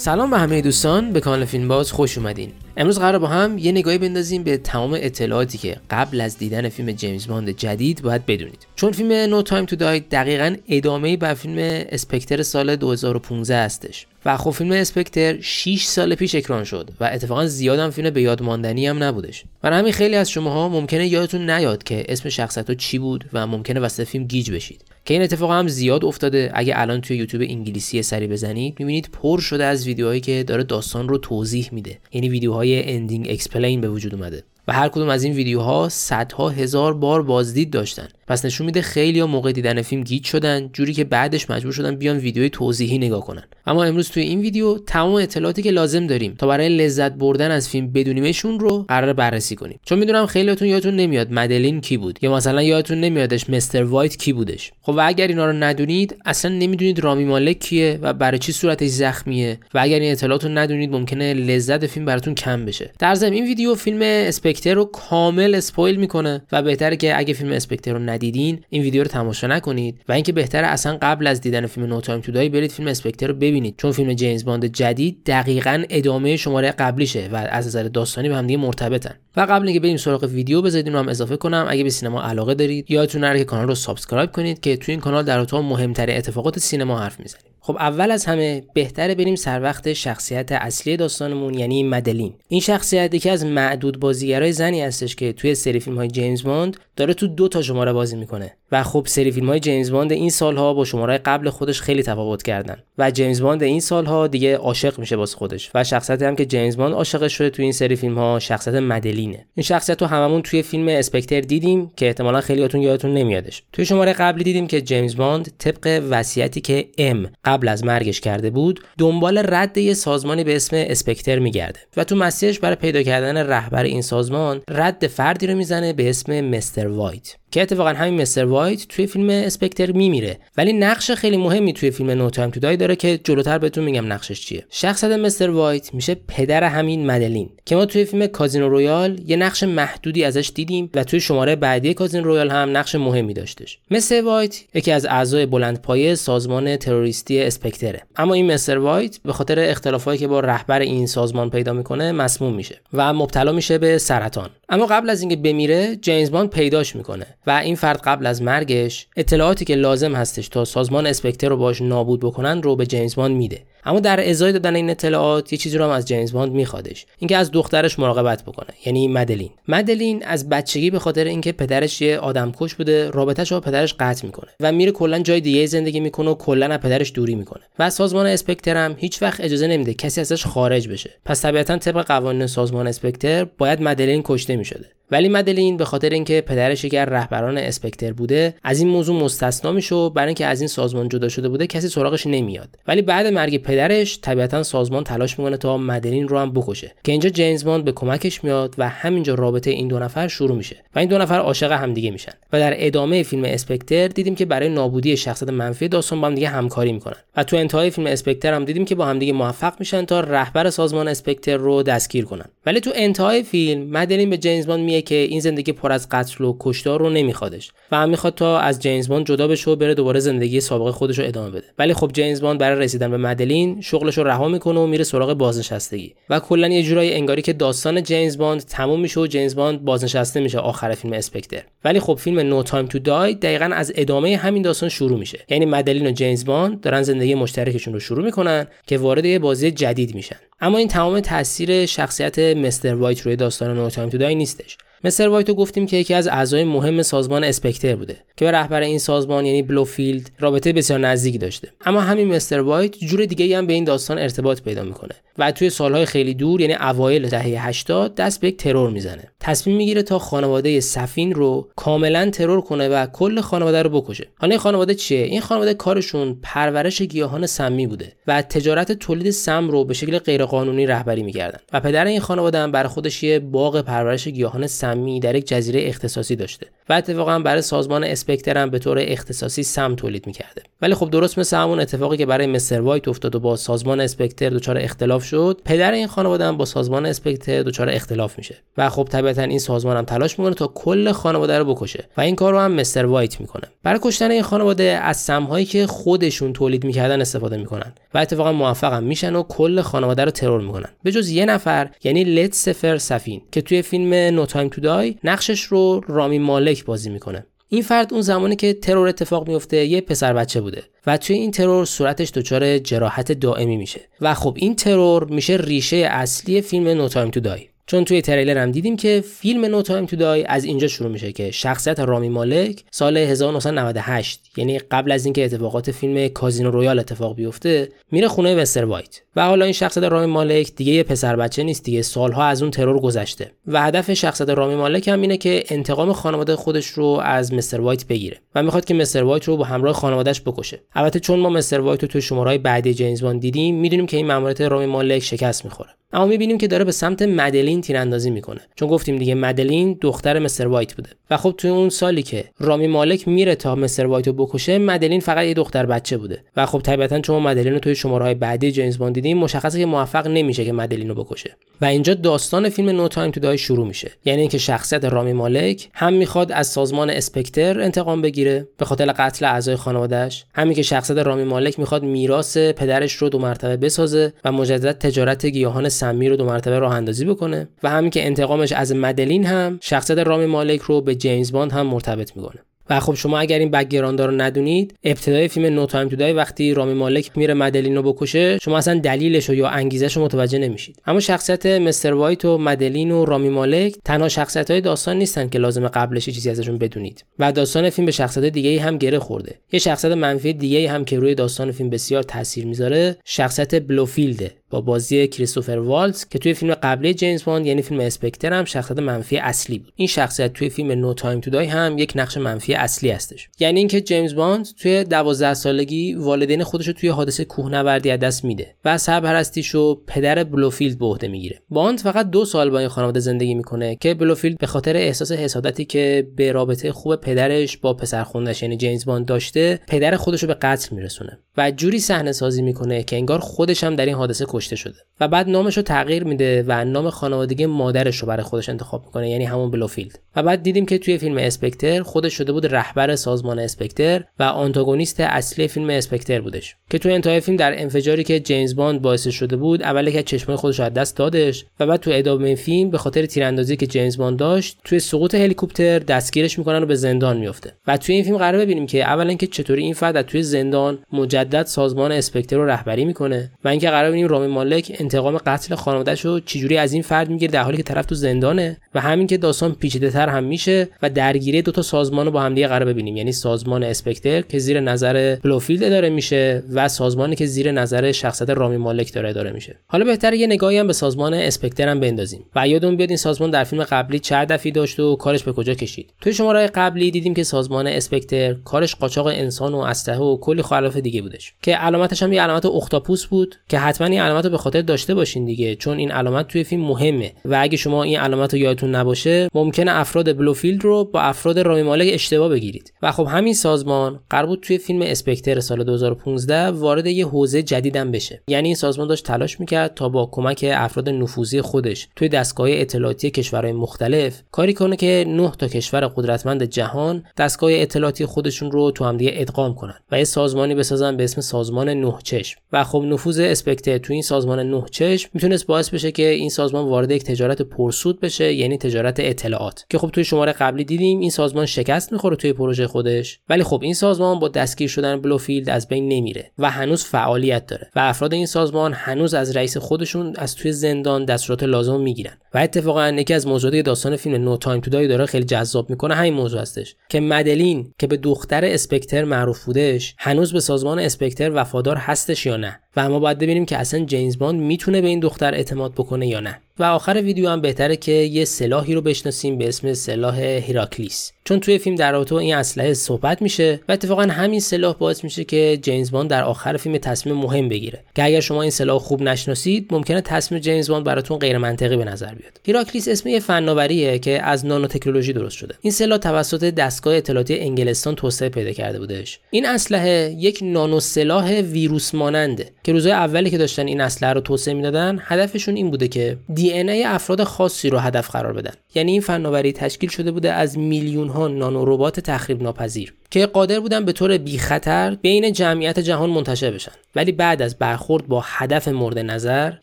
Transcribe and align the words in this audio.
سلام 0.00 0.30
به 0.30 0.38
همه 0.38 0.60
دوستان 0.60 1.12
به 1.12 1.20
کانال 1.20 1.44
فیلم 1.44 1.68
باز 1.68 1.92
خوش 1.92 2.18
اومدین. 2.18 2.52
امروز 2.76 2.98
قرار 2.98 3.18
با 3.18 3.26
هم 3.26 3.58
یه 3.58 3.72
نگاهی 3.72 3.98
بندازیم 3.98 4.42
به 4.42 4.56
تمام 4.56 4.92
اطلاعاتی 4.94 5.58
که 5.58 5.76
قبل 5.90 6.20
از 6.20 6.38
دیدن 6.38 6.68
فیلم 6.68 6.92
جیمز 6.92 7.26
باند 7.26 7.50
جدید 7.50 8.02
باید 8.02 8.26
بدونید. 8.26 8.66
چون 8.76 8.92
فیلم 8.92 9.12
No 9.12 9.42
Time 9.42 9.64
to 9.64 9.76
Die 9.76 10.00
دقیقا 10.00 10.56
ادامه 10.68 11.16
بر 11.16 11.34
فیلم 11.34 11.84
اسپکتر 11.88 12.42
سال 12.42 12.76
2015 12.76 13.56
هستش. 13.56 14.06
و 14.24 14.36
خب 14.36 14.50
فیلم 14.50 14.72
اسپکتر 14.72 15.40
6 15.40 15.84
سال 15.84 16.14
پیش 16.14 16.34
اکران 16.34 16.64
شد 16.64 16.90
و 17.00 17.04
اتفاقا 17.12 17.46
زیادم 17.46 17.90
فیلم 17.90 18.10
به 18.10 18.22
یاد 18.22 18.42
ماندنی 18.42 18.86
هم 18.86 19.02
نبودش. 19.02 19.44
و 19.62 19.70
همین 19.70 19.92
خیلی 19.92 20.16
از 20.16 20.30
شماها 20.30 20.68
ممکنه 20.68 21.08
یادتون 21.08 21.50
نیاد 21.50 21.82
که 21.82 22.04
اسم 22.08 22.28
شخصیت 22.28 22.70
چی 22.70 22.98
بود 22.98 23.24
و 23.32 23.46
ممکنه 23.46 23.80
وسط 23.80 24.04
فیلم 24.04 24.24
گیج 24.24 24.50
بشید. 24.50 24.84
که 25.04 25.14
این 25.14 25.22
اتفاق 25.22 25.50
هم 25.50 25.68
زیاد 25.68 26.04
افتاده. 26.04 26.50
اگه 26.54 26.72
الان 26.76 27.00
توی 27.00 27.16
یوتیوب 27.16 27.42
انگلیسی 27.42 28.02
سری 28.02 28.26
بزنید 28.26 28.76
می‌بینید 28.78 29.10
پر 29.12 29.40
شده 29.40 29.64
از 29.64 29.86
ویدیوهایی 29.86 30.20
که 30.20 30.42
داره 30.42 30.62
داستان 30.62 31.08
رو 31.08 31.18
توضیح 31.18 31.68
میده. 31.72 31.98
یعنی 32.12 32.28
ویدیوهای 32.28 32.92
ending 32.94 33.26
explained 33.30 33.80
به 33.80 33.88
وجود 33.88 34.14
اومده. 34.14 34.42
و 34.68 34.72
هر 34.72 34.88
کدوم 34.88 35.08
از 35.08 35.24
این 35.24 35.32
ویدیوها 35.32 35.88
صدها 35.88 36.48
هزار 36.48 36.94
بار 36.94 37.22
بازدید 37.22 37.70
داشتن. 37.70 38.08
پس 38.26 38.44
نشون 38.44 38.66
میده 38.66 38.82
خیلی 38.82 39.22
موقع 39.22 39.52
دیدن 39.52 39.82
فیلم 39.82 40.02
گیج 40.02 40.24
شدن 40.24 40.70
جوری 40.72 40.92
که 40.92 41.04
بعدش 41.04 41.50
مجبور 41.50 41.72
شدن 41.72 41.96
بیان 41.96 42.16
ویدیوی 42.16 42.50
توضیحی 42.50 42.98
نگاه 42.98 43.26
کنن. 43.26 43.42
اما 43.70 43.84
امروز 43.84 44.08
توی 44.08 44.22
این 44.22 44.40
ویدیو 44.40 44.78
تمام 44.78 45.14
اطلاعاتی 45.14 45.62
که 45.62 45.70
لازم 45.70 46.06
داریم 46.06 46.34
تا 46.38 46.46
برای 46.46 46.68
لذت 46.68 47.12
بردن 47.12 47.50
از 47.50 47.68
فیلم 47.68 47.92
بدونیمشون 47.92 48.60
رو 48.60 48.84
قرار 48.88 49.12
بررسی 49.12 49.56
کنیم. 49.56 49.80
چون 49.84 49.98
می‌دونم 49.98 50.26
خیلیاتون 50.26 50.68
یادتون 50.68 50.96
نمیاد 50.96 51.32
مدلین 51.32 51.80
کی 51.80 51.96
بود 51.96 52.18
یا 52.22 52.34
مثلا 52.34 52.62
یادتون 52.62 53.00
نمیادش 53.00 53.50
مستر 53.50 53.82
وایت 53.82 54.16
کی 54.16 54.32
بودش. 54.32 54.72
خب 54.82 54.94
و 54.96 55.00
اگر 55.06 55.28
اینا 55.28 55.46
رو 55.46 55.52
ندونید 55.52 56.16
اصلا 56.24 56.50
نمی‌دونید 56.50 57.00
رامی 57.00 57.24
مالک 57.24 57.58
کیه 57.58 57.98
و 58.02 58.12
برای 58.12 58.38
چی 58.38 58.52
صورتش 58.52 58.88
زخمیه 58.88 59.58
و 59.74 59.78
اگر 59.78 60.00
این 60.00 60.12
اطلاعات 60.12 60.44
ندونید 60.44 60.90
ممکنه 60.90 61.34
لذت 61.34 61.86
فیلم 61.86 62.06
براتون 62.06 62.34
کم 62.34 62.64
بشه. 62.64 62.90
در 62.98 63.14
ضمن 63.14 63.32
این 63.32 63.44
ویدیو 63.44 63.74
فیلم 63.74 64.00
اسپکتر 64.02 64.74
رو 64.74 64.84
کامل 64.84 65.54
spoil 65.54 65.96
می‌کنه 65.96 66.42
و 66.52 66.62
بهتره 66.62 66.96
که 66.96 67.18
اگه 67.18 67.34
فیلم 67.34 67.52
اسپکتر 67.52 67.92
رو 67.92 67.98
ندیدین 67.98 68.64
این 68.68 68.82
ویدیو 68.82 69.02
رو 69.02 69.08
تماشا 69.08 69.46
نکنید. 69.46 70.00
و 70.08 70.12
اینکه 70.12 70.32
بهتره 70.32 70.66
اصلا 70.66 70.98
قبل 71.02 71.26
از 71.26 71.40
دیدن 71.40 71.66
فیلم 71.66 71.86
No 71.86 72.00
Time 72.00 72.20
to 72.20 72.32
برید 72.32 72.72
فیلم 72.72 72.88
اسپکتر 72.88 73.26
رو 73.26 73.34
ببینید. 73.34 73.59
چون 73.76 73.92
فیلم 73.92 74.12
جیمز 74.12 74.44
باند 74.44 74.64
جدید 74.64 75.22
دقیقا 75.26 75.84
ادامه 75.90 76.36
شماره 76.36 76.70
قبلیشه 76.70 77.28
و 77.32 77.36
از 77.50 77.66
نظر 77.66 77.82
داستانی 77.82 78.28
به 78.28 78.36
هم 78.36 78.46
دیگه 78.46 78.60
مرتبطن. 78.60 79.14
و 79.36 79.40
قبل 79.40 79.66
اینکه 79.66 79.80
بریم 79.80 79.96
سراغ 79.96 80.24
ویدیو 80.24 80.62
بذارید 80.62 80.88
رو 80.88 80.98
هم 80.98 81.08
اضافه 81.08 81.36
کنم. 81.36 81.66
اگه 81.68 81.82
به 81.82 81.90
سینما 81.90 82.22
علاقه 82.22 82.54
دارید 82.54 82.90
یادتون 82.90 83.20
نره 83.20 83.38
که 83.38 83.44
کانال 83.44 83.66
رو 83.66 83.74
subscribe 83.74 84.32
کنید 84.32 84.60
که 84.60 84.76
تو 84.76 84.92
این 84.92 85.00
کانال 85.00 85.24
در 85.24 85.38
اتاق 85.38 85.64
مهمترین 85.64 86.16
اتفاقات 86.16 86.58
سینما 86.58 86.98
حرف 86.98 87.20
می‌زنیم. 87.20 87.44
خب 87.60 87.76
اول 87.76 88.10
از 88.10 88.24
همه 88.24 88.62
بهتره 88.74 89.14
بریم 89.14 89.34
سر 89.34 89.62
وقت 89.62 89.92
شخصیت 89.92 90.52
اصلی 90.52 90.96
داستانمون 90.96 91.54
یعنی 91.54 91.82
مدلین 91.82 92.34
این 92.48 92.60
شخصیت 92.60 93.14
یکی 93.14 93.30
از 93.30 93.44
معدود 93.44 94.00
بازیگرای 94.00 94.52
زنی 94.52 94.82
هستش 94.82 95.16
که 95.16 95.32
توی 95.32 95.54
سری 95.54 95.80
فیلم 95.80 95.96
های 95.96 96.08
جیمز 96.08 96.42
باند 96.42 96.76
داره 96.96 97.14
تو 97.14 97.26
دو 97.26 97.48
تا 97.48 97.62
شماره 97.62 97.92
بازی 97.92 98.16
می‌کنه. 98.16 98.56
و 98.72 98.82
خب 98.82 99.06
سری 99.06 99.30
فیلم 99.32 99.48
های 99.48 99.60
جیمز 99.60 99.90
باند 99.90 100.12
این 100.12 100.30
سالها 100.30 100.74
با 100.74 100.84
شماره 100.84 101.18
قبل 101.18 101.50
خودش 101.50 101.80
خیلی 101.80 102.02
تفاوت 102.02 102.42
کردن. 102.42 102.76
و 102.98 103.10
جیمز 103.10 103.42
باند 103.42 103.62
این 103.62 103.80
سالها 103.80 104.26
دیگه 104.26 104.56
عاشق 104.56 104.98
میشه 104.98 105.16
باز 105.16 105.34
خودش. 105.34 105.70
و 105.74 105.84
شخصیتی 105.84 106.24
هم 106.24 106.36
که 106.36 106.46
جیمز 106.46 106.76
باند 106.76 106.94
عاشقش 106.94 107.32
شده 107.32 107.50
توی 107.50 107.62
این 107.62 107.72
سری 107.72 107.96
فیلم 107.96 108.18
ها 108.18 108.38
شخصیت 108.38 108.74
مدلینه. 108.74 109.46
این 109.54 109.64
شخصیت 109.64 110.02
رو 110.02 110.08
هممون 110.08 110.42
توی 110.42 110.62
فیلم 110.62 110.88
اسپکتر 110.88 111.40
دیدیم 111.40 111.90
که 111.96 112.06
احتمالا 112.06 112.40
خیلیاتون 112.40 112.82
یادتون 112.82 113.14
نمیادش. 113.14 113.62
توی 113.72 113.84
شماره 113.84 114.12
قبلی 114.12 114.44
دیدیم 114.44 114.66
که 114.66 114.80
جیمز 114.80 115.16
باند 115.16 115.52
طبق 115.58 116.02
وصیتی 116.10 116.60
که 116.60 116.88
M 116.98 117.30
قبل 117.44 117.68
از 117.68 117.84
مرگش 117.84 118.20
کرده 118.20 118.50
بود 118.50 118.80
دنبال 118.98 119.42
رد 119.54 119.78
یه 119.78 119.94
سازمانی 119.94 120.44
به 120.44 120.56
اسم 120.56 120.76
اسپکتر 120.76 121.38
میگرده. 121.38 121.80
و 121.96 122.04
تو 122.04 122.16
مسیرش 122.16 122.58
برای 122.58 122.76
پیدا 122.76 123.02
کردن 123.02 123.36
رهبر 123.36 123.82
این 123.82 124.02
سازمان 124.02 124.62
رد 124.70 125.06
فردی 125.06 125.46
رو 125.46 125.54
می‌زنه 125.54 125.92
به 125.92 126.10
اسم 126.10 126.40
مستر 126.40 126.88
وایت. 126.88 127.39
که 127.50 127.62
اتفاقا 127.62 127.90
همین 127.90 128.20
مستر 128.20 128.44
وایت 128.44 128.88
توی 128.88 129.06
فیلم 129.06 129.30
اسپکتر 129.30 129.92
میمیره. 129.92 130.38
ولی 130.56 130.72
نقش 130.72 131.10
خیلی 131.10 131.36
مهمی 131.36 131.72
توی 131.72 131.90
فیلم 131.90 132.10
No 132.10 132.30
Time 132.30 132.50
to 132.50 132.60
Die 132.60 132.76
داره 132.76 132.96
که 132.96 133.20
جلوتر 133.24 133.58
بهتون 133.58 133.84
میگم 133.84 134.12
نقشش 134.12 134.40
چیه. 134.40 134.64
شخصیت 134.70 135.10
مستر 135.10 135.50
وایت 135.50 135.94
میشه 135.94 136.16
پدر 136.28 136.64
همین 136.64 137.06
مدلین 137.06 137.50
که 137.66 137.76
ما 137.76 137.86
توی 137.86 138.04
فیلم 138.04 138.26
Casino 138.26 138.68
Royale 138.68 139.20
یه 139.26 139.36
نقش 139.36 139.62
محدودی 139.62 140.24
ازش 140.24 140.52
دیدیم 140.54 140.90
و 140.94 141.04
توی 141.04 141.20
شماره 141.20 141.56
بعدی 141.56 141.94
Casino 141.94 142.24
Royale 142.24 142.50
هم 142.50 142.76
نقش 142.76 142.94
مهمی 142.94 143.34
داشتش. 143.34 143.78
مستر 143.90 144.22
وایت 144.22 144.60
یکی 144.74 144.92
از 144.92 145.06
اعضای 145.06 145.46
بلندپایه 145.46 146.14
سازمان 146.14 146.76
تروریستی 146.76 147.42
اسپکتره. 147.42 148.02
اما 148.16 148.34
این 148.34 148.52
مستر 148.52 148.78
وایت 148.78 149.18
به 149.24 149.32
خاطر 149.32 149.58
اختلافاتی 149.58 150.18
که 150.18 150.26
با 150.26 150.40
رهبر 150.40 150.80
این 150.80 151.06
سازمان 151.06 151.50
پیدا 151.50 151.72
می‌کنه 151.72 152.12
مسموم 152.12 152.54
میشه 152.54 152.80
و 152.92 153.12
مبتلا 153.12 153.52
میشه 153.52 153.78
به 153.78 153.98
سرطان. 153.98 154.50
اما 154.68 154.86
قبل 154.86 155.10
از 155.10 155.20
اینکه 155.20 155.36
بمیره 155.36 155.96
جیمز 155.96 156.30
باند 156.30 156.50
پیداش 156.50 156.96
می‌کنه. 156.96 157.26
و 157.46 157.50
این 157.50 157.74
فرد 157.74 158.00
قبل 158.04 158.26
از 158.26 158.42
مرگش 158.42 159.06
اطلاعاتی 159.16 159.64
که 159.64 159.74
لازم 159.74 160.14
هستش 160.14 160.48
تا 160.48 160.64
سازمان 160.64 161.06
اسپکتر 161.06 161.48
رو 161.48 161.56
باش 161.56 161.80
نابود 161.80 162.20
بکنن 162.20 162.62
رو 162.62 162.76
به 162.76 162.86
جیمز 162.86 163.14
باند 163.14 163.36
میده. 163.36 163.62
اما 163.84 164.00
در 164.00 164.28
ازای 164.30 164.52
دادن 164.52 164.74
این 164.74 164.90
اطلاعات 164.90 165.52
یه 165.52 165.58
چیزی 165.58 165.78
رو 165.78 165.84
هم 165.84 165.90
از 165.90 166.04
جیمز 166.04 166.32
باند 166.32 166.52
میخوادش. 166.52 167.06
اینکه 167.18 167.36
از 167.36 167.50
دخترش 167.50 167.98
مراقبت 167.98 168.42
بکنه 168.42 168.68
یعنی 168.86 169.08
مدلین. 169.08 169.50
مدلین 169.68 170.24
از 170.24 170.48
بچگی 170.48 170.90
به 170.90 170.98
خاطر 170.98 171.24
اینکه 171.24 171.52
پدرش 171.52 172.02
یه 172.02 172.18
آدمکش 172.18 172.74
بوده 172.74 173.10
رابطه‌ش 173.10 173.52
با 173.52 173.60
پدرش 173.60 173.94
قطع 173.98 174.26
می‌کنه 174.26 174.50
و 174.60 174.72
میره 174.72 174.92
کلا 174.92 175.18
جای 175.18 175.40
دیگه 175.40 175.66
زندگی 175.66 176.00
می‌کنه 176.00 176.30
و 176.30 176.34
کلا 176.34 176.66
از 176.66 176.80
پدرش 176.80 177.12
دوری 177.14 177.34
می‌کنه. 177.34 177.62
و 177.78 177.90
سازمان 177.90 178.26
اسپکتر 178.26 178.76
هم 178.76 178.94
هیچ 178.98 179.22
وقت 179.22 179.40
اجازه 179.40 179.66
نمیده 179.66 179.94
کسی 179.94 180.20
ازش 180.20 180.46
خارج 180.46 180.88
بشه. 180.88 181.10
پس 181.24 181.42
طبیعتا 181.42 181.78
طبق 181.78 182.06
قوانین 182.06 182.46
سازمان 182.46 182.86
اسپکتر 182.86 183.44
باید 183.44 183.82
مدلین 183.82 184.22
کشته 184.24 184.56
می‌شده. 184.56 184.86
ولی 185.10 185.28
مدلین 185.28 185.76
به 185.76 185.84
خاطر 185.84 186.10
اینکه 186.10 186.40
پدرش 186.40 186.84
یکی 186.84 186.96
رهبران 186.96 187.58
اسپکتر 187.58 188.12
بوده 188.12 188.54
از 188.62 188.78
این 188.78 188.88
موضوع 188.88 189.22
مستثنا 189.22 189.72
میشه 189.72 189.94
و 189.94 190.10
برای 190.10 190.26
اینکه 190.26 190.46
از 190.46 190.60
این 190.60 190.68
سازمان 190.68 191.08
جدا 191.08 191.28
شده 191.28 191.48
بوده 191.48 191.66
کسی 191.66 191.88
سراغش 191.88 192.26
نمیاد. 192.26 192.68
ولی 192.88 193.02
بعد 193.02 193.26
مرگ 193.26 193.62
پدرش 193.62 194.18
طبیعتا 194.22 194.62
سازمان 194.62 195.04
تلاش 195.04 195.38
می‌کنه 195.38 195.56
تا 195.56 195.76
مدلین 195.76 196.28
رو 196.28 196.38
هم 196.38 196.52
بکشه. 196.52 196.92
که 197.04 197.12
اینجا 197.12 197.28
جیمز 197.28 197.64
باند 197.64 197.84
به 197.84 197.92
کمکش 197.92 198.44
میاد 198.44 198.74
و 198.78 198.88
همینجا 198.88 199.34
رابطه 199.34 199.70
این 199.70 199.88
دو 199.88 199.98
نفر 199.98 200.28
شروع 200.28 200.56
میشه 200.56 200.76
و 200.94 200.98
این 200.98 201.08
دو 201.08 201.18
نفر 201.18 201.38
عاشق 201.38 201.72
همدیگه 201.72 202.10
میشن. 202.10 202.32
و 202.52 202.58
در 202.58 202.74
ادامه 202.76 203.22
فیلم 203.22 203.44
اسپکتر 203.44 204.08
دیدیم 204.08 204.34
که 204.34 204.44
برای 204.44 204.68
نابودی 204.68 205.16
شخصیت 205.16 205.48
منفی 205.48 205.88
داستان 205.88 206.20
با 206.20 206.26
هم 206.26 206.34
دیگه 206.34 206.48
همکاری 206.48 206.92
می‌کنن. 206.92 207.16
و 207.36 207.44
تو 207.44 207.56
انتهای 207.56 207.90
فیلم 207.90 208.06
اسپکتر 208.06 208.54
هم 208.54 208.64
دیدیم 208.64 208.84
که 208.84 208.94
با 208.94 209.06
همدیگه 209.06 209.32
موفق 209.32 209.74
میشن 209.78 210.04
تا 210.04 210.20
رهبر 210.20 210.70
سازمان 210.70 211.08
اسپکتر 211.08 211.56
رو 211.56 211.82
دستگیر 211.82 212.24
کنن. 212.24 212.46
ولی 212.66 212.80
تو 212.80 212.90
انتهای 212.94 213.42
فیلم 213.42 213.90
مدلین 213.90 214.30
به 214.30 214.38
جیمز 214.38 214.66
باند 214.66 214.99
که 215.02 215.14
این 215.14 215.40
زندگی 215.40 215.72
پر 215.72 215.92
از 215.92 216.08
قتل 216.08 216.44
و 216.44 216.56
کشتار 216.60 217.00
رو 217.00 217.10
نمیخوادش 217.10 217.72
و 217.92 217.96
هم 217.96 218.08
می‌خواد 218.08 218.34
تا 218.34 218.58
از 218.58 218.80
جیمز 218.80 219.08
باند 219.08 219.26
جدا 219.26 219.48
بشه 219.48 219.70
و 219.70 219.76
بره 219.76 219.94
دوباره 219.94 220.20
زندگی 220.20 220.60
سابقه 220.60 220.92
خودش 220.92 221.18
رو 221.18 221.24
ادامه 221.24 221.50
بده. 221.50 221.64
ولی 221.78 221.94
خب 221.94 222.10
جیمز 222.14 222.40
باند 222.40 222.60
برای 222.60 222.80
رسیدن 222.84 223.10
به 223.10 223.16
مدلین 223.16 223.80
شغلش 223.80 224.18
رو 224.18 224.24
رها 224.24 224.48
می‌کنه 224.48 224.80
و 224.80 224.86
میره 224.86 225.04
سراغ 225.04 225.32
بازنشستگی 225.32 226.14
و 226.30 226.40
کلا 226.40 226.68
یه 226.68 226.82
جورایی 226.82 227.12
انگاری 227.12 227.42
که 227.42 227.52
داستان 227.52 228.02
جیمز 228.02 228.38
باند 228.38 228.60
تموم 228.60 229.00
میشه 229.00 229.20
و 229.20 229.26
جیمز 229.26 229.54
باند 229.54 229.84
بازنشسته 229.84 230.40
میشه 230.40 230.58
آخر 230.58 230.94
فیلم 230.94 231.12
اسپکتر. 231.14 231.62
ولی 231.84 232.00
خب 232.00 232.14
فیلم 232.14 232.40
No 232.40 232.62
Time 232.62 232.86
to 232.86 232.98
Die 232.98 233.34
دقیقا 233.34 233.70
از 233.74 233.92
ادامه 233.94 234.36
همین 234.36 234.62
داستان 234.62 234.88
شروع 234.88 235.18
میشه. 235.18 235.38
یعنی 235.48 235.64
مدلین 235.64 236.06
و 236.06 236.10
جیمز 236.10 236.44
باند 236.44 236.80
دارن 236.80 237.02
زندگی 237.02 237.34
مشترکشون 237.34 237.94
رو 237.94 238.00
شروع 238.00 238.24
می‌کنن 238.24 238.66
که 238.86 238.98
وارد 238.98 239.24
یه 239.24 239.38
بازی 239.38 239.70
جدید 239.70 240.14
میشن. 240.14 240.36
اما 240.60 240.78
این 240.78 240.88
تمام 240.88 241.20
تاثیر 241.20 241.86
شخصیت 241.86 242.38
مستر 242.38 242.94
وایت 242.94 243.20
روی 243.20 243.36
داستان 243.36 243.76
No 243.76 243.90
Time 243.90 244.08
to 244.08 244.18
Die 244.18 244.34
نیستش. 244.34 244.78
مستر 245.04 245.28
وایتو 245.28 245.54
گفتیم 245.54 245.86
که 245.86 245.96
یکی 245.96 246.14
از 246.14 246.28
اعضای 246.28 246.64
مهم 246.64 247.02
سازمان 247.02 247.44
اسپکتر 247.44 247.96
بوده 247.96 248.16
که 248.36 248.44
به 248.44 248.50
رهبر 248.50 248.80
این 248.80 248.98
سازمان 248.98 249.46
یعنی 249.46 249.62
بلوفیلد 249.62 250.30
رابطه 250.38 250.72
بسیار 250.72 250.98
نزدیکی 250.98 251.38
داشته. 251.38 251.68
اما 251.84 252.00
همین 252.00 252.28
مستر 252.28 252.60
وایت 252.60 252.98
جور 252.98 253.24
دیگه 253.24 253.58
هم 253.58 253.66
به 253.66 253.72
این 253.72 253.84
داستان 253.84 254.18
ارتباط 254.18 254.60
پیدا 254.60 254.82
می‌کنه 254.82 255.14
و 255.38 255.52
توی 255.52 255.70
سالهای 255.70 256.04
خیلی 256.04 256.34
دور 256.34 256.60
یعنی 256.60 256.74
اوایل 256.74 257.28
دهه 257.28 257.68
80 257.68 258.14
دست 258.14 258.40
به 258.40 258.48
یک 258.48 258.56
ترور 258.56 258.90
می‌زنه. 258.90 259.24
تصمیم 259.40 259.76
می‌گیره 259.76 260.02
تا 260.02 260.18
خانواده 260.18 260.80
سفین 260.80 261.32
رو 261.32 261.68
کاملا 261.76 262.30
ترور 262.30 262.60
کنه 262.60 262.88
و 262.88 263.06
کل 263.06 263.40
خانواده 263.40 263.82
رو 263.82 264.00
بکشه. 264.00 264.28
حالا 264.38 264.50
این 264.50 264.60
خانواده 264.60 264.94
چیه؟ 264.94 265.22
این 265.22 265.40
خانواده 265.40 265.74
کارشون 265.74 266.38
پرورش 266.42 267.02
گیاهان 267.02 267.46
سمی 267.46 267.86
بوده 267.86 268.12
و 268.26 268.42
تجارت 268.42 268.92
تولید 268.92 269.30
سم 269.30 269.68
رو 269.68 269.84
به 269.84 269.94
شکل 269.94 270.18
غیرقانونی 270.18 270.86
رهبری 270.86 271.22
می‌کردن. 271.22 271.58
و 271.72 271.80
پدر 271.80 272.04
این 272.04 272.20
خانواده 272.20 272.58
هم 272.58 272.72
برای 272.72 272.88
خودش 272.88 273.22
یه 273.22 273.38
باغ 273.38 273.80
پرورش 273.80 274.28
گیاهان 274.28 274.66
سمی 274.66 274.89
در 275.20 275.34
یک 275.34 275.46
جزیره 275.46 275.88
اختصاصی 275.88 276.36
داشته 276.36 276.66
و 276.88 276.92
اتفاقا 276.92 277.38
برای 277.38 277.62
سازمان 277.62 278.04
اسپکتر 278.04 278.58
هم 278.58 278.70
به 278.70 278.78
طور 278.78 278.98
اختصاصی 279.00 279.62
سم 279.62 279.94
تولید 279.94 280.26
می‌کرده. 280.26 280.62
ولی 280.82 280.94
خب 280.94 281.10
درست 281.10 281.38
مثل 281.38 281.56
همون 281.56 281.80
اتفاقی 281.80 282.16
که 282.16 282.26
برای 282.26 282.46
مستر 282.46 282.80
وایت 282.80 283.08
افتاد 283.08 283.34
و 283.34 283.40
با 283.40 283.56
سازمان 283.56 284.00
اسپکتر 284.00 284.50
دچار 284.50 284.78
اختلاف 284.78 285.24
شد 285.24 285.60
پدر 285.64 285.92
این 285.92 286.06
خانواده 286.06 286.44
هم 286.44 286.56
با 286.56 286.64
سازمان 286.64 287.06
اسپکتر 287.06 287.62
دچار 287.62 287.88
اختلاف 287.88 288.38
میشه. 288.38 288.56
و 288.76 288.88
خب 288.88 289.08
طبیعتا 289.10 289.42
این 289.42 289.58
سازمان 289.58 289.96
هم 289.96 290.04
تلاش 290.04 290.38
می‌کنه 290.38 290.54
تا 290.54 290.66
کل 290.66 291.12
خانواده 291.12 291.58
رو 291.58 291.74
بکشه. 291.74 292.08
و 292.16 292.20
این 292.20 292.36
کار 292.36 292.52
رو 292.52 292.58
هم 292.58 292.72
مستر 292.72 293.06
وایت 293.06 293.40
می‌کنه. 293.40 293.68
برای 293.82 294.00
کشتن 294.02 294.30
این 294.30 294.42
خانواده 294.42 294.84
از 294.84 295.16
سمهایی 295.16 295.64
که 295.64 295.86
خودشون 295.86 296.52
تولید 296.52 296.84
می‌کردن 296.84 297.20
استفاده 297.20 297.56
می‌کنن. 297.56 297.92
و 298.14 298.18
اتفاقا 298.18 298.52
موفقم 298.52 299.02
میشن 299.02 299.36
و 299.36 299.42
کل 299.42 299.80
خانواده 299.80 300.24
رو 300.24 300.30
ترور 300.30 300.60
می‌کنن. 300.60 300.88
به 301.02 301.12
جز 301.12 301.28
یه 301.28 301.44
نفر 301.44 301.90
یعنی 302.04 302.24
لوسیفر 302.24 302.98
سفین 302.98 303.42
که 303.52 303.62
توی 303.62 303.82
فیلم 303.82 304.14
No 304.14 304.46
Time 304.46 304.68
to 304.68 304.80
Die 304.80 305.14
نقشش 305.24 305.62
رو 305.62 306.00
رامی 306.08 306.38
مالک 306.38 306.84
بازی 306.84 307.10
می‌کنه. 307.10 307.46
این 307.72 307.82
فرد 307.82 308.12
اون 308.12 308.22
زمانی 308.22 308.56
که 308.56 308.72
ترور 308.72 309.08
اتفاق 309.08 309.48
میفته 309.48 309.86
یه 309.86 310.00
پسر 310.00 310.32
بچه 310.32 310.60
بوده 310.60 310.82
و 311.06 311.16
توی 311.16 311.36
این 311.36 311.50
ترور 311.50 311.84
صورتش 311.84 312.30
دچار 312.30 312.78
جراحت 312.78 313.32
دائمی 313.32 313.76
میشه. 313.76 314.00
و 314.20 314.34
خب 314.34 314.54
این 314.56 314.76
ترور 314.76 315.24
میشه 315.24 315.56
ریشه 315.56 315.96
اصلی 315.96 316.60
فیلم 316.60 316.88
No 316.88 317.08
Time 317.08 317.30
to 317.30 317.40
Die 317.40 317.69
چون 317.90 318.04
توی 318.04 318.22
تریلر 318.22 318.58
هم 318.58 318.70
دیدیم 318.70 318.96
که 318.96 319.24
فیلم 319.40 319.64
No 319.64 319.82
Time 319.82 320.06
to 320.06 320.16
Die 320.16 320.44
از 320.44 320.64
اینجا 320.64 320.88
شروع 320.88 321.10
میشه 321.10 321.32
که 321.32 321.50
شخصیت 321.50 322.00
رامی 322.00 322.28
مالک 322.28 322.84
سال 322.90 323.16
1998 323.16 324.40
یعنی 324.56 324.78
قبل 324.78 325.12
از 325.12 325.24
اینکه 325.24 325.44
اتفاقات 325.44 325.90
فیلم 325.90 326.28
کازینو 326.28 326.70
رویال 326.70 326.98
اتفاق 326.98 327.36
بیفته 327.36 327.88
میره 328.12 328.28
خونه 328.28 328.54
مستر 328.54 328.84
وایت. 328.84 329.20
و 329.36 329.46
حالا 329.46 329.64
این 329.64 329.74
شخصیت 329.74 330.04
رامی 330.04 330.26
مالک 330.26 330.74
دیگه 330.76 330.92
یه 330.92 331.02
پسر 331.02 331.36
بچه 331.36 331.62
نیست 331.62 331.84
دیگه 331.84 332.02
سالها 332.02 332.44
از 332.44 332.62
اون 332.62 332.70
ترور 332.70 333.00
گذشته. 333.00 333.50
و 333.66 333.82
هدف 333.82 334.12
شخصیت 334.12 334.48
رامی 334.48 334.74
مالک 334.74 335.08
هم 335.08 335.20
اینه 335.20 335.36
که 335.36 335.64
انتقام 335.68 336.12
خانواده 336.12 336.56
خودش 336.56 336.86
رو 336.86 337.04
از 337.04 337.54
مستر 337.54 337.80
وایت 337.80 338.06
بگیره 338.06 338.40
و 338.54 338.62
می‌خواد 338.62 338.84
که 338.84 338.94
مستر 338.94 339.22
وایت 339.22 339.44
رو 339.44 339.56
با 339.56 339.64
همراه 339.64 339.94
خانوادهش 339.94 340.40
بکشه. 340.40 340.80
البته 340.94 341.20
چون 341.20 341.38
ما 341.38 341.48
مستر 341.48 341.80
وایت 341.80 342.02
رو 342.02 342.08
توی 342.08 342.22
شمارهای 342.22 342.58
بعدی 342.58 342.94
جیمز 342.94 343.24
دیدیم 343.24 343.74
می‌دونیم 343.74 344.06
که 344.06 344.16
این 344.16 344.26
ماموریت 344.26 344.60
رامی 344.60 344.86
مالک 344.86 345.22
شکست 345.22 345.64
می‌خوره. 345.64 345.90
اما 346.12 346.26
می‌بینیم 346.26 346.58
که 346.58 346.68
داره 346.68 346.84
به 346.84 346.92
سمت 346.92 347.22
مدلین 347.22 347.79
تیراندازی 347.80 348.30
می‌کنه. 348.30 348.60
چون 348.76 348.88
گفتیم 348.88 349.16
دیگه 349.16 349.34
مدلین 349.34 349.98
دختر 350.00 350.38
مستر 350.38 350.66
وایت 350.66 350.94
بوده. 350.94 351.10
و 351.30 351.36
خب 351.36 351.54
توی 351.58 351.70
اون 351.70 351.88
سالی 351.88 352.22
که 352.22 352.44
رامی 352.60 352.86
مالک 352.86 353.28
میره 353.28 353.54
تا 353.54 353.74
مستر 353.74 354.06
وایت 354.06 354.26
رو 354.26 354.32
بکشه 354.32 354.78
مدلین 354.78 355.20
فقط 355.20 355.44
یه 355.44 355.54
دختر 355.54 355.86
بچه 355.86 356.16
بوده. 356.16 356.44
و 356.56 356.66
خب 356.66 356.78
طبیعتا 356.78 357.20
چون 357.20 357.42
مدلین 357.42 357.72
رو 357.72 357.78
توی 357.78 357.94
شماره 357.94 358.24
های 358.24 358.34
بعدی 358.34 358.72
جیمز 358.72 358.98
باند 358.98 359.14
دیدیم 359.14 359.38
مشخصه 359.38 359.78
که 359.78 359.86
موفق 359.86 360.26
نمیشه 360.26 360.64
که 360.64 360.72
مدلین 360.72 361.08
رو 361.08 361.24
بکشه. 361.24 361.56
و 361.80 361.84
اینجا 361.84 362.14
داستان 362.14 362.68
فیلم 362.68 362.88
No 362.88 363.08
Time 363.08 363.30
to 363.30 363.40
Die 363.40 363.58
شروع 363.58 363.86
میشه. 363.86 364.10
یعنی 364.24 364.40
اینکه 364.40 364.58
شخصیت 364.58 365.04
رامی 365.04 365.32
مالک 365.32 365.88
هم 365.94 366.12
می‌خواد 366.12 366.52
از 366.52 366.66
سازمان 366.66 367.10
اسپکتر 367.10 367.80
انتقام 367.80 368.22
بگیره 368.22 368.68
به 368.78 368.84
خاطر 368.84 369.06
قتل 369.06 369.44
اعضای 369.44 369.76
خانوادهش 369.76 370.44
همین 370.54 370.74
که 370.74 370.82
شخصیت 370.82 371.18
رامی 371.18 371.44
مالک 371.44 371.78
می‌خواد 371.78 372.02
میراث 372.02 372.56
پدرش 372.56 373.12
رو 373.12 373.28
دو 373.28 373.38
مرتبه 373.38 373.76
بسازه 373.76 374.32
و 374.44 374.52
مجدد 374.52 374.98
تجارت 374.98 375.46
گیاهان 375.46 375.88
سمی 375.88 376.28
رو 376.28 376.36
دو 376.36 376.44
مرتبه 376.44 376.78
راه 376.78 376.94
اندازی 376.94 377.24
بکنه. 377.24 377.68
و 377.82 377.90
همین 377.90 378.10
که 378.10 378.26
انتقامش 378.26 378.72
از 378.72 378.94
مدلین 378.94 379.44
هم 379.44 379.78
شخصیت 379.82 380.18
رامی 380.18 380.46
مالک 380.46 380.80
رو 380.80 381.00
به 381.00 381.14
جیمز 381.14 381.52
باند 381.52 381.72
هم 381.72 381.86
مرتبط 381.86 382.36
می‌کنه. 382.36 382.60
و 382.90 383.00
خب 383.00 383.14
شما 383.14 383.38
اگر 383.38 383.58
این 383.58 383.70
background 383.70 384.20
رو 384.20 384.30
ندونید 384.30 384.94
ابتدای 385.04 385.48
فیلم 385.48 385.74
No 385.74 385.86
Time 385.86 386.08
to 386.08 386.16
Die 386.16 386.32
وقتی 386.32 386.74
رامی 386.74 386.94
مالک 386.94 387.30
میره 387.38 387.54
مدلین 387.54 387.96
رو 387.96 388.12
بکشه 388.12 388.58
شما 388.58 388.78
اصلا 388.78 388.98
دلیلش 388.98 389.48
رو 389.48 389.54
یا 389.54 389.68
انگیزش 389.68 390.16
رو 390.16 390.24
متوجه 390.24 390.58
نمیشید. 390.58 391.02
اما 391.06 391.20
شخصیت 391.20 391.66
مستر 391.66 392.14
وایت 392.14 392.44
و 392.44 392.58
مدلین 392.58 393.10
و 393.10 393.24
رامی 393.24 393.48
مالک 393.48 393.94
تنها 394.04 394.28
شخصیت 394.28 394.70
های 394.70 394.80
داستان 394.80 395.16
نیستن 395.16 395.48
که 395.48 395.58
لازم 395.58 395.88
قبلش 395.88 396.24
چیزی 396.24 396.50
ازشون 396.50 396.78
بدونید. 396.78 397.24
و 397.38 397.52
داستان 397.52 397.90
فیلم 397.90 398.06
به 398.06 398.12
شخصیت 398.12 398.44
دیگه 398.44 398.80
هم 398.80 398.98
گره 398.98 399.18
خورده. 399.18 399.54
یه 399.72 399.78
شخصیت 399.78 400.12
منفی 400.12 400.52
دیگه 400.52 400.90
هم 400.90 401.04
که 401.04 401.18
روی 401.18 401.34
داستان 401.34 401.72
فیلم 401.72 401.90
بسیار 401.90 402.22
تاثیر 402.22 402.66
می‌ذاره 402.66 403.16
شخصیت 403.24 403.74
بلوفیلده. 403.74 404.59
با 404.70 404.80
بازی 404.80 405.28
کریستوف 405.28 405.78
والتز 405.78 406.24
که 406.24 406.38
توی 406.38 406.54
فیلم 406.54 406.74
قبلی 406.74 407.14
جیمز 407.14 407.44
باند 407.44 407.66
یعنی 407.66 407.82
فیلم 407.82 408.00
اسپکتر 408.00 408.52
هم 408.52 408.64
شخصیت 408.64 408.98
منفی 408.98 409.38
اصلی 409.38 409.78
بود. 409.78 409.92
این 409.96 410.08
شخصیت 410.08 410.52
توی 410.52 410.70
فیلم 410.70 410.90
No 410.90 411.14
Time 411.14 411.40
to 411.40 411.50
Die 411.50 411.66
هم 411.66 411.98
یک 411.98 412.12
نقش 412.16 412.36
منفی 412.36 412.74
اصلی 412.74 413.10
هستش. 413.10 413.48
یعنی 413.58 413.78
اینکه 413.78 414.00
جیمز 414.00 414.34
باند 414.34 414.68
توی 414.82 415.04
12 415.04 415.54
سالگی 415.54 416.14
والدین 416.14 416.64
خودش 416.64 416.86
رو 416.86 416.92
توی 416.92 417.08
حادثه 417.08 417.44
کوهنوردی 417.44 418.10
از 418.10 418.20
دست 418.20 418.44
میده 418.44 418.74
و 418.84 418.98
سرپرستیشو 418.98 420.02
پدر 420.06 420.44
بلوفیلد 420.44 420.98
به 420.98 421.06
عهده 421.06 421.28
می‌گیره. 421.28 421.62
باند 421.68 421.98
فقط 421.98 422.30
دو 422.30 422.44
سال 422.44 422.70
با 422.70 422.78
این 422.78 422.88
خانواده 422.88 423.20
زندگی 423.20 423.54
می‌کنه 423.54 423.96
که 423.96 424.14
بلوفیلد 424.14 424.58
به 424.58 424.66
خاطر 424.66 424.96
احساس 424.96 425.32
حسادتی 425.32 425.84
که 425.84 426.28
به 426.36 426.52
رابطه 426.52 426.92
خوب 426.92 427.16
پدرش 427.16 427.76
با 427.76 427.94
پسر 427.94 428.24
خوندش 428.24 428.62
یعنی 428.62 428.76
جیمز 428.76 429.04
باند 429.04 429.26
داشته 429.26 429.80
پدر 429.88 430.16
خودش 430.16 430.42
رو 430.42 430.46
به 430.46 430.54
قتل 430.54 430.96
میرسونه 430.96 431.38
و 431.56 431.70
جوری 431.70 431.98
صحنه 431.98 432.32
سازی 432.32 432.62
می‌کنه 432.62 433.02
که 433.02 433.16
انگار 433.16 433.38
خودش 433.38 433.84
هم 433.84 433.96
در 433.96 434.06
این 434.06 434.14
حادثه 434.14 434.46
کشته 434.60 434.76
شده. 434.76 434.94
و 435.20 435.28
بعد 435.28 435.48
نامش 435.48 435.76
رو 435.76 435.82
تغییر 435.82 436.24
میده 436.24 436.64
و 436.66 436.84
نام 436.84 437.10
خانوادگی 437.10 437.66
مادرش 437.66 438.16
رو 438.16 438.28
برای 438.28 438.42
خودش 438.42 438.68
انتخاب 438.68 439.04
می‌کنه 439.06 439.30
یعنی 439.30 439.44
همون 439.44 439.70
بلوفیلد. 439.70 440.18
و 440.36 440.42
بعد 440.42 440.62
دیدیم 440.62 440.86
که 440.86 440.98
توی 440.98 441.18
فیلم 441.18 441.38
اسپکتر 441.38 442.02
خودش 442.02 442.34
شده 442.34 442.52
بود 442.52 442.74
رهبر 442.74 443.16
سازمان 443.16 443.58
اسپکتر 443.58 444.24
و 444.38 444.42
آنتاگونیست 444.42 445.20
اصلی 445.20 445.68
فیلم 445.68 445.90
اسپکتر 445.90 446.40
بودش. 446.40 446.76
که 446.90 446.98
توی 446.98 447.12
انتهای 447.12 447.40
فیلم 447.40 447.56
در 447.56 447.82
انفجاری 447.82 448.24
که 448.24 448.40
جیمز 448.40 448.76
باند 448.76 449.02
باعث 449.02 449.28
شده 449.28 449.56
بود 449.56 449.82
اول 449.82 450.10
که 450.10 450.22
چشمای 450.22 450.56
خودش 450.56 450.80
از 450.80 450.94
دست 450.94 451.16
دادش 451.16 451.64
و 451.80 451.86
بعد 451.86 452.00
تو 452.00 452.10
ادامه 452.14 452.54
فیلم 452.54 452.90
به 452.90 452.98
خاطر 452.98 453.26
تیراندازی 453.26 453.76
که 453.76 453.86
جیمز 453.86 454.16
باند 454.16 454.38
داشت 454.38 454.78
توی 454.84 455.00
سقوط 455.00 455.34
هلیکوپتر 455.34 455.98
دستگیرش 455.98 456.58
می‌کنن 456.58 456.82
و 456.82 456.86
به 456.86 456.94
زندان 456.94 457.36
میفته 457.36 457.72
و 457.86 457.96
توی 457.96 458.14
این 458.14 458.24
فیلم 458.24 458.36
قرار 458.36 458.60
ببینیم 458.60 458.86
که 458.86 459.02
اولا 459.02 459.34
که 459.34 459.46
چطوری 459.46 459.82
این 459.82 459.94
فرد 459.94 460.22
توی 460.22 460.42
زندان 460.42 460.98
مجدد 461.12 461.66
سازمان 461.66 462.12
اسپکتر 462.12 462.56
رو 462.56 462.66
رهبری 462.66 463.04
می‌کنه 463.04 463.50
و 463.64 463.68
اینکه 463.68 463.90
قرار 463.90 464.08
ببینیم 464.08 464.28
رامی 464.28 464.46
مالک 464.50 464.96
انتقام 464.98 465.38
قتل 465.38 465.74
خانواده‌اش 465.74 466.24
رو 466.24 466.40
چجوری 466.40 466.76
از 466.76 466.92
این 466.92 467.02
فرد 467.02 467.30
می‌گیره 467.30 467.52
در 467.52 467.62
حالی 467.62 467.76
که 467.76 467.82
طرف 467.82 468.06
تو 468.06 468.14
زندانه 468.14 468.76
و 468.94 469.00
همین 469.00 469.26
که 469.26 469.36
داستان 469.36 469.74
پیچیده‌تر 469.74 470.28
هم 470.28 470.44
میشه 470.44 470.88
و 471.02 471.10
درگیری 471.10 471.62
دو 471.62 471.72
تا 471.72 471.82
سازمان 471.82 472.26
رو 472.26 472.32
با 472.32 472.42
هم 472.42 472.54
دیگه 472.54 472.66
قرار 472.66 472.84
ببینیم. 472.84 473.16
یعنی 473.16 473.32
سازمان 473.32 473.82
اسپکتر 473.82 474.40
که 474.40 474.58
زیر 474.58 474.80
نظر 474.80 475.36
بلوفیلد 475.42 475.84
اداره 475.84 476.10
میشه 476.10 476.62
و 476.72 476.88
سازمانی 476.88 477.36
که 477.36 477.46
زیر 477.46 477.72
نظر 477.72 478.12
شخصیت 478.12 478.50
رامی 478.50 478.76
مالک 478.76 479.12
داره 479.12 479.28
اداره 479.28 479.52
میشه. 479.52 479.76
حالا 479.86 480.04
بهتره 480.04 480.38
یه 480.38 480.46
نگاهی 480.46 480.78
هم 480.78 480.86
به 480.86 480.92
سازمان 480.92 481.34
اسپکتر 481.34 481.88
هم 481.88 482.00
بندازیم 482.00 482.44
و 482.56 482.68
یادمون 482.68 482.96
بیاد 482.96 483.10
این 483.10 483.16
سازمان 483.16 483.50
در 483.50 483.64
فیلم 483.64 483.84
قبلی 483.84 484.18
چه 484.18 484.36
هدفی 484.36 484.70
داشت 484.70 485.00
و 485.00 485.16
کارش 485.16 485.42
به 485.42 485.52
کجا 485.52 485.74
کشید. 485.74 486.12
توی 486.20 486.32
شماره 486.32 486.66
قبلی 486.66 487.10
دیدیم 487.10 487.34
که 487.34 487.42
سازمان 487.42 487.86
اسپکتر 487.86 488.54
کارش 488.54 488.94
قاچاق 488.94 489.26
انسان 489.26 489.74
و 489.74 489.78
اسلحه 489.78 490.18
و 490.18 490.36
کلی 490.36 490.62
خلاف 490.62 490.96
دیگه 490.96 491.22
بودش 491.22 491.54
که 491.62 491.76
علامتش 491.76 492.22
هم 492.22 492.32
یه 492.32 492.42
علامت 492.42 492.66
اختاپوس 492.66 493.26
بود 493.26 493.54
که 493.68 493.78
حتما 493.78 494.06
این 494.06 494.20
رو 494.44 494.50
به 494.50 494.58
خاطر 494.58 494.82
داشته 494.82 495.14
باشین 495.14 495.44
دیگه 495.44 495.76
چون 495.76 495.98
این 495.98 496.10
علامت 496.10 496.48
توی 496.48 496.64
فیلم 496.64 496.82
مهمه. 496.82 497.32
و 497.44 497.58
اگه 497.60 497.76
شما 497.76 498.02
این 498.02 498.18
علامت 498.18 498.54
رو 498.54 498.60
یادتون 498.60 498.94
نباشه 498.94 499.48
ممکنه 499.54 499.90
افراد 499.90 500.36
بلوفیلد 500.36 500.84
رو 500.84 501.04
با 501.04 501.20
افراد 501.20 501.58
رامی 501.58 501.82
مالک 501.82 502.08
اشتباه 502.12 502.48
بگیرید. 502.48 502.92
و 503.02 503.12
خب 503.12 503.26
همین 503.30 503.54
سازمان 503.54 504.20
قرار 504.30 504.46
بود 504.46 504.60
توی 504.62 504.78
فیلم 504.78 505.02
اسپکتر 505.02 505.60
سال 505.60 505.84
2015 505.84 506.70
وارد 506.70 507.06
یه 507.06 507.26
حوزه 507.26 507.62
جدیدم 507.62 508.10
بشه. 508.10 508.42
یعنی 508.48 508.68
این 508.68 508.74
سازمان 508.74 509.08
داشت 509.08 509.24
تلاش 509.24 509.60
می‌کرد 509.60 509.94
تا 509.94 510.08
با 510.08 510.28
کمک 510.32 510.64
افراد 510.68 511.08
نفوذی 511.08 511.60
خودش 511.60 512.08
توی 512.16 512.28
دستگاه 512.28 512.68
اطلاعاتی 512.70 513.30
کشورهای 513.30 513.72
مختلف 513.72 514.42
کاری 514.50 514.74
کنه 514.74 514.96
که 514.96 515.24
9 515.28 515.52
تا 515.58 515.68
کشور 515.68 516.06
قدرتمند 516.06 516.62
جهان 516.62 517.24
دستگاه 517.36 517.70
اطلاعاتی 517.72 518.26
خودشون 518.26 518.70
رو 518.70 518.90
تو 518.90 519.04
هم 519.04 519.16
دیگه 519.16 519.32
ادغام 519.34 519.74
کنن 519.74 519.94
و 520.12 520.18
یه 520.18 520.24
سازمانی 520.24 520.74
بسازن 520.74 521.16
به 521.16 521.24
اسم 521.24 521.40
سازمان 521.40 521.88
نه 521.88 522.14
چشم. 522.24 522.60
و 522.72 522.84
خب 522.84 523.02
نفوذ 523.06 523.40
اسپکتر 523.40 523.98
تو 523.98 524.12
این 524.12 524.22
سازمان 524.30 524.60
نه 524.60 524.84
چشم 524.90 525.30
می‌تونست 525.34 525.66
باعث 525.66 525.90
بشه 525.90 526.12
که 526.12 526.28
این 526.28 526.50
سازمان 526.50 526.88
وارد 526.88 527.10
یک 527.10 527.24
تجارت 527.24 527.62
پرسود 527.62 528.20
بشه 528.20 528.52
یعنی 528.54 528.78
تجارت 528.78 529.16
اطلاعات. 529.20 529.84
که 529.88 529.98
خب 529.98 530.10
توی 530.10 530.24
شماره 530.24 530.52
قبلی 530.52 530.84
دیدیم 530.84 531.20
این 531.20 531.30
سازمان 531.30 531.66
شکست 531.66 532.12
می‌خوره 532.12 532.36
توی 532.36 532.52
پروژه 532.52 532.86
خودش 532.86 533.38
ولی 533.48 533.62
خب 533.62 533.80
این 533.82 533.94
سازمان 533.94 534.38
با 534.38 534.48
دستگیر 534.48 534.88
شدن 534.88 535.20
بلوفیلد 535.20 535.70
از 535.70 535.88
بین 535.88 536.08
نمیره 536.08 536.50
و 536.58 536.70
هنوز 536.70 537.04
فعالیت 537.04 537.66
داره 537.66 537.90
و 537.96 537.98
افراد 537.98 538.34
این 538.34 538.46
سازمان 538.46 538.92
هنوز 538.92 539.34
از 539.34 539.56
رئیس 539.56 539.76
خودشون 539.76 540.34
از 540.36 540.54
توی 540.54 540.72
زندان 540.72 541.24
دستورات 541.24 541.62
لازم 541.62 542.00
می‌گیرن. 542.00 542.36
و 542.54 542.58
اتفاقا 542.58 543.08
یکی 543.08 543.34
از 543.34 543.46
موضوعات 543.46 543.76
داستان 543.76 544.16
فیلم 544.16 544.44
No 544.44 544.56
Time 544.56 544.80
to 544.80 544.90
Die 544.90 545.12
رو 545.12 545.26
خیلی 545.26 545.44
جذاب 545.44 545.90
می‌کنه 545.90 546.14
همین 546.14 546.34
موضوع 546.34 546.60
هستش 546.60 546.96
که 547.08 547.20
مدلین 547.20 547.94
که 547.98 548.06
به 548.06 548.16
دختر 548.16 548.64
اسپکتر 548.64 549.24
معروف 549.24 549.64
بودش 549.64 550.14
هنوز 550.18 550.52
به 550.52 550.60
سازمان 550.60 550.98
اسپکتر 550.98 551.50
وفادار 551.54 551.96
هستش 551.96 552.46
یا 552.46 552.56
نه. 552.56 552.80
و 552.96 553.00
اما 553.00 553.18
باید 553.18 553.38
ببینیم 553.38 553.66
که 553.66 553.76
اصلا 553.76 554.04
جیمز 554.04 554.38
باند 554.38 554.60
می‌تونه 554.60 555.00
به 555.00 555.08
این 555.08 555.20
دختر 555.20 555.54
اعتماد 555.54 555.92
بکنه 555.92 556.26
یا 556.26 556.40
نه. 556.40 556.60
و 556.78 556.84
آخر 556.84 557.22
ویدیو 557.24 557.48
هم 557.48 557.60
بهتره 557.60 557.96
که 557.96 558.12
یه 558.12 558.44
سلاحی 558.44 558.94
رو 558.94 559.00
بشناسیم 559.00 559.58
به 559.58 559.68
اسم 559.68 559.94
سلاح 559.94 560.40
هیراکلیس. 560.40 561.32
چون 561.44 561.60
توی 561.60 561.78
فیلم 561.78 561.96
در 561.96 562.12
رابطه 562.12 562.34
این 562.34 562.54
اسلحه 562.54 562.94
صحبت 562.94 563.42
میشه 563.42 563.80
و 563.88 563.92
اتفاقا 563.92 564.22
همین 564.22 564.60
سلاح 564.60 564.96
باعث 564.96 565.24
میشه 565.24 565.44
که 565.44 565.78
جیمز 565.82 566.10
باند 566.10 566.30
در 566.30 566.44
آخر 566.44 566.76
فیلم 566.76 566.98
تصمیم 566.98 567.36
مهم 567.36 567.68
بگیره. 567.68 568.04
که 568.14 568.24
اگر 568.24 568.40
شما 568.40 568.62
این 568.62 568.70
سلاح 568.70 568.98
خوب 568.98 569.22
نشناسید 569.22 569.86
ممکنه 569.90 570.20
تصمیم 570.20 570.60
جیمز 570.60 570.90
باند 570.90 571.04
براتون 571.04 571.38
غیر 571.38 571.58
منطقی 571.58 571.96
به 571.96 572.04
نظر 572.04 572.34
بیاد. 572.34 572.60
هیراکلیس 572.64 573.08
اسم 573.08 573.28
یه 573.28 573.40
فناوریه 573.40 574.18
که 574.18 574.42
از 574.42 574.66
نانو 574.66 574.86
تکنولوژی 574.86 575.32
درست 575.32 575.56
شده. 575.56 575.74
این 575.80 575.92
سلاح 575.92 576.18
توسط 576.18 576.64
دستگاه 576.64 577.16
اطلاعاتی 577.16 577.58
انگلستان 577.58 578.14
توسعه 578.14 578.48
پیدا 578.48 578.72
کرده 578.72 578.98
بودش. 578.98 579.40
این 579.50 579.66
اسلحه 579.66 580.36
یک 580.38 580.58
نانو 580.62 581.00
سلاح 581.00 581.60
ویروس 581.60 582.14
ماننده 582.14 582.68
که 582.84 582.92
روزهای 582.92 583.12
اولی 583.12 583.50
که 583.50 583.58
داشتن 583.58 583.86
این 583.86 584.00
اسلحه 584.00 584.32
رو 584.32 584.40
توسعه 584.40 584.74
می‌دادن 584.74 585.18
هدفشون 585.22 585.76
این 585.76 585.90
بوده 585.90 586.08
که 586.08 586.36
دی 586.54 586.69
ای 586.72 587.04
افراد 587.04 587.44
خاصی 587.44 587.90
رو 587.90 587.98
هدف 587.98 588.30
قرار 588.30 588.52
بدن. 588.52 588.72
یعنی 588.94 589.12
این 589.12 589.20
فناوری 589.20 589.72
تشکیل 589.72 590.10
شده 590.10 590.32
بوده 590.32 590.52
از 590.52 590.78
میلیون 590.78 591.28
ها 591.28 591.48
نانو 591.48 591.84
ربات 591.84 592.20
تخریب 592.20 592.62
ناپذیر 592.62 593.14
که 593.30 593.46
قادر 593.46 593.80
بودن 593.80 594.04
به 594.04 594.12
طور 594.12 594.38
بی 594.38 594.58
خطر 594.58 595.16
بین 595.22 595.52
جمعیت 595.52 595.98
جهان 595.98 596.30
منتشر 596.30 596.70
بشن. 596.70 596.92
ولی 597.16 597.32
بعد 597.32 597.62
از 597.62 597.78
برخورد 597.78 598.26
با 598.28 598.42
هدف 598.46 598.88
مورد 598.88 599.18
نظر 599.18 599.72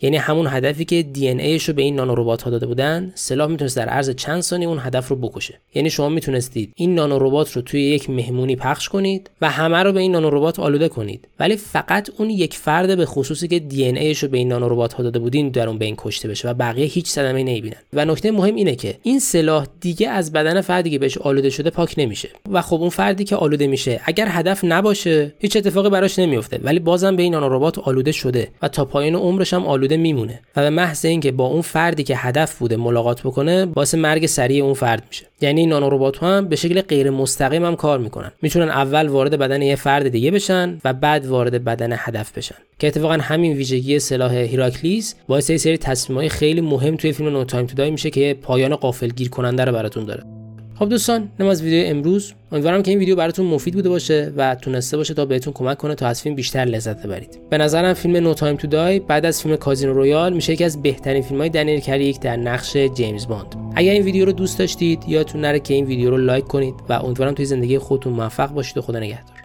یعنی 0.02 0.18
همون 0.18 0.48
هدفی 0.48 0.86
که 0.86 1.04
دی 1.04 1.30
ان 1.30 1.60
رو 1.68 1.74
به 1.74 1.82
این 1.82 1.96
نانو 1.96 2.16
ربات 2.16 2.42
ها 2.42 2.50
داده 2.50 2.66
بودن 2.66 3.12
سلاح 3.16 3.50
می‌تونست 3.50 3.78
در 3.78 3.90
عرض 3.90 4.10
چند 4.10 4.42
ثانیه 4.42 4.68
اون 4.68 4.80
هدف 4.82 5.08
رو 5.08 5.16
بکشه. 5.16 5.60
یعنی 5.76 5.90
شما 5.90 6.10
می‌تونستید 6.10 6.74
این 6.76 6.96
نانو 6.96 7.20
ربات 7.20 7.52
رو 7.52 7.62
توی 7.62 7.82
یک 7.82 8.10
مهمونی 8.10 8.56
پخش 8.56 8.90
کنید 8.90 9.30
و 9.42 9.50
همه 9.50 9.78
رو 9.78 9.92
به 9.92 10.00
این 10.00 10.12
نانو 10.12 10.30
ربات 10.30 10.60
آلوده 10.60 10.90
کنید. 10.90 11.28
ولی 11.40 11.56
فقط 11.56 12.10
اون 12.18 12.30
یک 12.30 12.54
فرد 12.54 12.98
به 12.98 13.06
خصوصی 13.06 13.48
که 13.48 13.60
دی 13.60 13.88
ان 13.88 14.16
رو 14.22 14.28
به 14.28 14.38
این 14.38 14.48
نانو 14.48 14.70
ربات 14.70 14.94
ها 14.94 15.04
داده 15.04 15.20
بودین 15.20 15.50
در 15.50 15.68
اون 15.68 15.78
بین 15.78 15.96
کشته 15.98 16.28
بشه 16.28 16.50
و 16.50 16.54
بقیه 16.54 16.86
هیچ 16.86 17.08
صدمه 17.08 17.44
نمی‌بینن. 17.44 17.78
و 17.94 18.06
نکته 18.06 18.32
مهم 18.32 18.56
اینه 18.56 18.76
که 18.76 18.98
این 19.04 19.20
سلاح 19.20 19.68
دیگه 19.82 20.10
از 20.10 20.32
بدن 20.32 20.62
فردی 20.62 20.90
که 20.90 21.00
بهش 21.00 21.18
آلوده 21.18 21.50
شده 21.50 21.70
پاک 21.70 21.96
نمیشه. 21.98 22.30
و 22.52 22.62
خب 22.62 22.82
اون 22.82 22.90
فردی 22.90 23.24
که 23.24 23.37
آلوده 23.38 23.68
میشه. 23.68 24.02
اگر 24.06 24.28
هدف 24.30 24.60
نباشه 24.64 25.34
هیچ 25.40 25.58
اتفاقی 25.58 25.90
براش 25.90 26.20
نمیفته. 26.20 26.60
ولی 26.64 26.80
بازم 26.80 27.16
به 27.16 27.24
این 27.24 27.34
ربات 27.34 27.80
آلوده 27.80 28.12
شده 28.12 28.48
و 28.62 28.68
تا 28.68 28.86
پایان 28.86 29.16
عمرش 29.16 29.54
هم 29.54 29.66
آلوده 29.66 29.98
میمونه. 29.98 30.40
و 30.56 30.62
به 30.62 30.70
محض 30.70 31.06
اینکه 31.06 31.32
با 31.32 31.46
اون 31.46 31.62
فردی 31.62 32.04
که 32.04 32.18
هدف 32.18 32.58
بوده 32.58 32.76
ملاقات 32.76 33.22
بکنه 33.22 33.66
باعث 33.66 33.96
مرگ 33.96 34.26
سریع 34.26 34.64
اون 34.64 34.74
فرد 34.74 35.04
میشه. 35.10 35.26
یعنی 35.42 35.62
این 35.62 35.74
ربات 35.74 36.18
ها 36.18 36.38
هم 36.38 36.48
به 36.48 36.56
شکل 36.56 36.82
غیر 36.82 37.10
مستقیم 37.10 37.66
هم 37.66 37.76
کار 37.76 38.00
می‌کنن. 38.00 38.32
می‌تونن 38.42 38.70
اول 38.70 39.08
وارد 39.08 39.40
بدن 39.40 39.62
یه 39.62 39.76
فرد 39.76 40.08
دیگه 40.08 40.32
بشن 40.32 40.78
و 40.86 40.94
بعد 40.94 41.26
وارد 41.26 41.64
بدن 41.64 41.90
هدف 41.94 42.38
بشن. 42.38 42.56
که 42.80 42.88
اتفاقا 42.88 43.14
همین 43.14 43.54
ویژگی 43.54 44.00
سلاح 44.00 44.34
هیراکلیس 44.34 45.16
باعث 45.28 45.50
یه 45.50 45.58
سری 45.58 45.78
تصمیمات 45.78 46.28
خیلی 46.28 46.62
مهم 46.62 46.96
توی 46.96 47.12
فیلم 47.12 47.30
نو 47.30 47.44
تایم 47.44 47.66
تو 47.66 47.92
میشه 47.92 48.10
که 48.10 48.38
پایان 48.42 48.76
قافلگیر 48.76 49.30
کننده 49.30 49.66
رو 49.66 49.72
براتون 49.72 50.06
داره. 50.06 50.37
خب 50.80 50.90
دوستان 50.90 51.30
اینم 51.40 51.48
از 51.48 51.62
ویدیو 51.62 51.84
امروز. 51.88 52.34
امیدوارم 52.52 52.84
که 52.84 52.92
این 52.92 53.00
ویدیو 53.00 53.16
براتون 53.16 53.46
مفید 53.46 53.74
بوده 53.74 53.90
باشه 53.90 54.34
و 54.38 54.56
تونسته 54.56 54.98
باشه 54.98 55.14
تا 55.14 55.26
بهتون 55.26 55.54
کمک 55.54 55.78
کنه 55.78 55.96
تا 55.96 56.08
از 56.08 56.22
فیلم 56.22 56.36
بیشتر 56.36 56.66
لذت 56.66 57.04
ببرید. 57.04 57.40
به 57.50 57.58
نظرم 57.58 57.94
فیلم 57.94 58.18
No 58.18 58.34
Time 58.34 58.56
to 58.56 58.68
Die 58.68 59.00
بعد 59.00 59.26
از 59.26 59.42
فیلم 59.42 59.56
کازینو 59.56 59.94
رویال 59.94 60.34
میشه 60.34 60.54
یکی 60.54 60.64
از 60.64 60.82
بهترین 60.82 61.22
فیلم 61.22 61.40
های 61.40 61.50
دنیل 61.50 61.80
کریگ 61.80 62.20
در 62.20 62.36
نقش 62.36 62.78
جیمز 62.78 63.28
باند. 63.28 63.56
اگر 63.76 63.92
این 63.92 64.04
ویدیو 64.04 64.26
رو 64.26 64.32
دوست 64.32 64.60
داشتید 64.60 65.04
یادتون 65.08 65.42
نره 65.42 65.60
که 65.60 65.74
این 65.74 65.86
ویدیو 65.86 66.10
رو 66.10 66.18
لایک 66.18 66.46
کنید 66.46 66.76
و 66.90 66.94
امیدوارم 66.94 67.34
توی 67.34 67.46
زندگی 67.46 67.78
خودتون 67.78 68.14
موفق 68.14 68.54
باشید 68.54 68.78
و 68.78 68.82
خدا 68.82 69.00
نگهدار. 69.00 69.38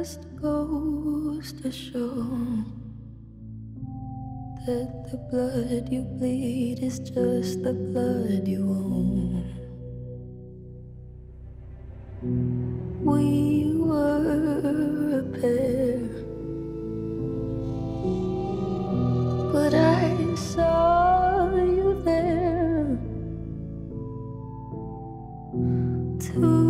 Goes 0.00 1.52
to 1.52 1.70
show 1.70 2.14
that 4.64 5.10
the 5.10 5.18
blood 5.30 5.92
you 5.92 6.00
bleed 6.00 6.78
is 6.82 6.98
just 7.00 7.62
the 7.62 7.74
blood 7.74 8.48
you 8.48 8.62
own. 8.62 9.44
We 13.04 13.74
were 13.76 15.20
a 15.20 15.22
pair, 15.38 16.00
but 19.52 19.74
I 19.74 20.34
saw 20.34 21.54
you 21.56 22.00
there. 22.04 22.98
Too 26.18 26.69